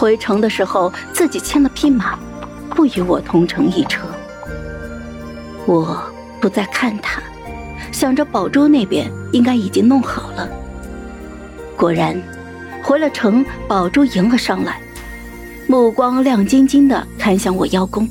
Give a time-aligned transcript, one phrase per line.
[0.00, 2.18] 回城的时候自己牵了匹马，
[2.70, 4.00] 不与我同乘一车。
[5.66, 6.02] 我
[6.40, 7.20] 不再看他，
[7.92, 10.48] 想着宝珠那边应该已经弄好了。
[11.76, 12.18] 果然，
[12.82, 14.80] 回了城，宝珠迎了上来，
[15.66, 18.08] 目光亮晶晶的看向我邀功。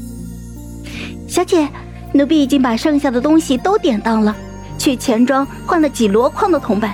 [1.28, 1.68] 小姐，
[2.14, 4.36] 奴婢已经把剩下的东西都典当了，
[4.78, 6.94] 去钱庄换了几箩筐的铜板。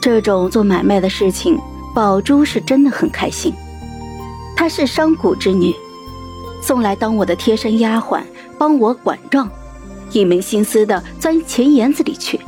[0.00, 1.60] 这种做买卖的事情，
[1.94, 3.52] 宝珠是真的很开心。
[4.56, 5.74] 她是商贾之女，
[6.62, 8.22] 送来当我的贴身丫鬟。
[8.58, 9.50] 帮我管账，
[10.12, 12.40] 一门心思的钻钱眼子里去。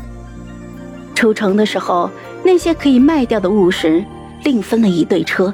[1.13, 2.09] 出城的时候，
[2.45, 4.05] 那些可以卖掉的物时，
[4.45, 5.53] 另分了一对车，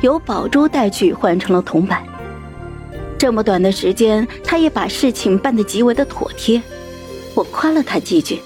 [0.00, 2.02] 由宝珠带去换成了铜板。
[3.16, 6.60] 这么短的时间，他也把事情办得极为的妥帖。
[7.36, 8.40] 我夸了他几句，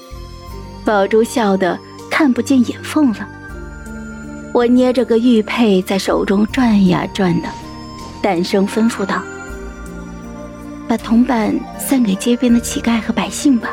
[0.85, 1.79] 宝珠笑得
[2.11, 3.27] 看不见眼缝了。
[4.55, 7.49] 我捏着个玉佩在手中转呀转的，
[8.23, 9.21] 淡声吩咐道。
[10.87, 13.71] 把铜板散给街边的乞丐和百姓吧。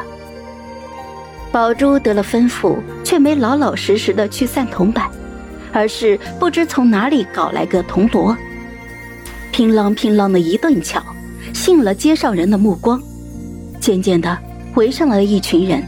[1.52, 5.08] 宝珠得了吩咐，却没老老实实的去散铜板，
[5.72, 8.36] 而是不知从哪里搞来个铜锣，
[9.52, 11.00] 乒啷乒啷的一顿敲，
[11.54, 13.00] 吸引了街上人的目光。
[13.80, 14.36] 渐渐的，
[14.74, 15.86] 围上来了一群人。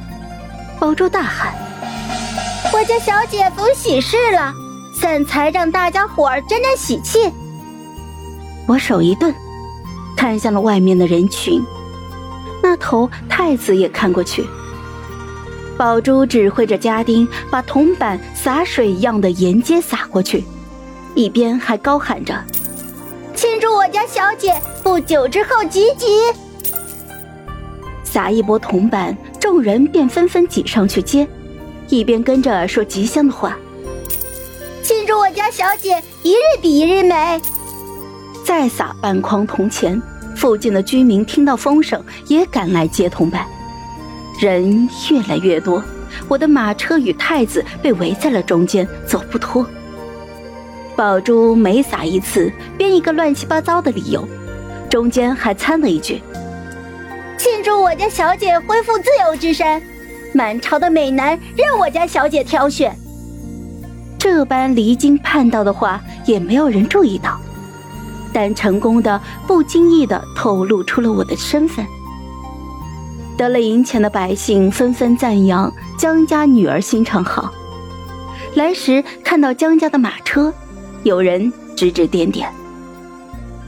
[0.79, 1.51] 宝珠大喊
[2.71, 4.53] ：“我家小姐逢喜事了，
[5.03, 7.29] 散财让大家伙儿沾沾喜气。”
[8.65, 9.35] 我手一顿。
[10.15, 11.61] 看向了外面的人群，
[12.61, 14.45] 那头太子也看过去。
[15.77, 20.45] 宝珠指挥着家丁把铜板洒水一样的沿街洒过去，
[21.15, 22.41] 一边还高喊着
[23.35, 26.07] ：“庆祝我家小姐不久之后吉吉！”
[28.05, 31.27] 撒一波铜板，众人便纷纷挤上去接，
[31.89, 33.57] 一边跟着说吉祥的话
[35.17, 37.41] ：“我家小姐一日比一日美！”
[38.45, 40.01] 再撒半筐铜钱。
[40.35, 43.45] 附近的居民听到风声，也赶来接铜板，
[44.41, 45.81] 人越来越多。
[46.27, 49.65] 我的马车与太子被围在了中间，走不脱。
[50.95, 54.27] 宝珠每撒一次，编一个乱七八糟的理由，
[54.89, 56.21] 中间还掺了一句
[57.37, 59.81] ：“庆祝我家小姐恢复自由之身，
[60.33, 62.97] 满朝的美男任我家小姐挑选。”
[64.23, 67.37] 这般离经叛道的话，也没有人注意到。
[68.31, 71.85] 但成功的不经意的透露出了我的身份。
[73.35, 77.53] 得了银钱的百姓纷纷赞扬江家女儿心肠好。
[78.55, 80.53] 来时看到江家的马车，
[81.03, 82.49] 有人指指点点。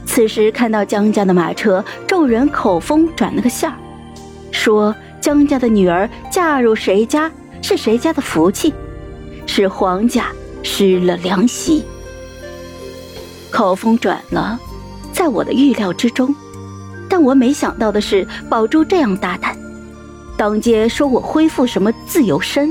[0.06, 3.74] 此时看到江家的马车，众人口风转了个向，
[4.50, 7.30] 说江家的女儿嫁入谁家
[7.60, 8.72] 是谁家的福气，
[9.46, 10.28] 是皇家
[10.66, 11.82] 失了良心。
[13.52, 14.58] 口风转了，
[15.12, 16.34] 在我的预料之中，
[17.08, 19.56] 但我没想到的是，宝珠这样大胆，
[20.36, 22.70] 当街说我恢复什么自由身。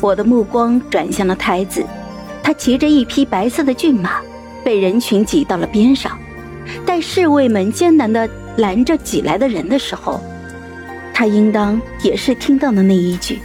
[0.00, 1.84] 我的目光转向了太子，
[2.44, 4.20] 他骑着一匹白色的骏马，
[4.64, 6.16] 被人群挤到了边上。
[6.86, 10.22] 待侍卫们艰难地拦着挤来的人的时候，
[11.12, 13.40] 他应当也是听到了那一句，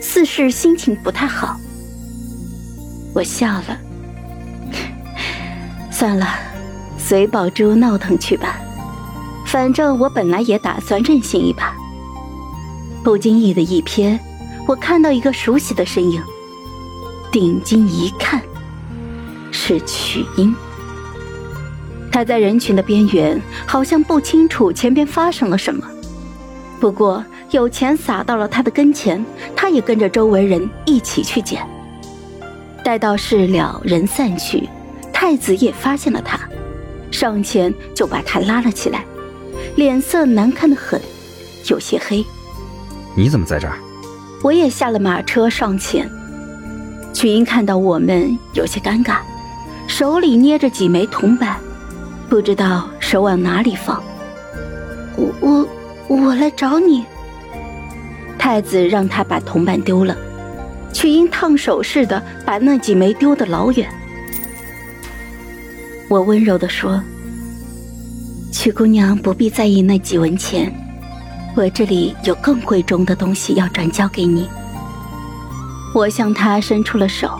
[0.00, 1.60] 似是心情不太好。
[3.16, 3.78] 我笑了。
[5.90, 6.28] 算了，
[6.98, 8.58] 随宝珠闹腾去吧。
[9.46, 11.74] 反正我本来也打算任性一把。
[13.02, 14.18] 不经意的一瞥，
[14.68, 16.22] 我看到一个熟悉的身影。
[17.32, 18.42] 定睛一看，
[19.50, 20.54] 是曲英。
[22.12, 25.82] 他在人群的边缘，好像不清楚前边发生了什么。
[26.78, 29.24] 不过有钱撒到了他的跟前，
[29.56, 31.66] 他也跟着周围人一起去捡。
[32.86, 34.68] 待到事了，人散去。
[35.12, 36.38] 太子也发现了他，
[37.10, 39.04] 上前就把他拉了起来，
[39.74, 41.00] 脸色难看的很，
[41.68, 42.24] 有些黑。
[43.16, 43.74] 你怎么在这儿？
[44.40, 46.08] 我也下了马车上前。
[47.12, 49.16] 曲英看到我们，有些尴尬，
[49.88, 51.56] 手里捏着几枚铜板，
[52.28, 54.00] 不知道手往哪里放。
[55.16, 55.68] 我我
[56.06, 57.04] 我来找你。
[58.38, 60.16] 太子让他把铜板丢了，
[60.92, 63.88] 却因烫手似的把那几枚丢得老远。
[66.08, 67.02] 我温柔地说
[68.52, 70.72] ：“曲姑娘不必在意那几文钱，
[71.56, 74.48] 我这里有更贵重的东西要转交给你。”
[75.94, 77.30] 我向她伸出了手，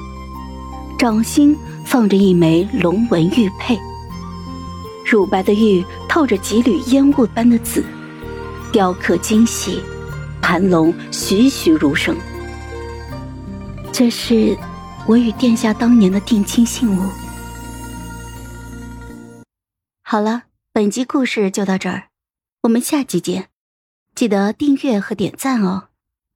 [0.98, 3.78] 掌心放着一枚龙纹玉佩，
[5.04, 7.84] 乳白的玉透着几缕烟雾般的紫，
[8.72, 9.80] 雕刻精细，
[10.42, 12.16] 盘龙栩栩如生。
[13.98, 14.54] 这是
[15.08, 17.10] 我与殿下当年的定亲信物。
[20.02, 22.08] 好了本集故事就到这儿
[22.64, 23.48] 我们下集见。
[24.14, 25.88] 记得订阅和点赞哦。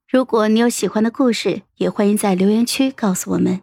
[0.08, 3.60] 如果你有喜欢的故事也欢迎在留言区告诉我们。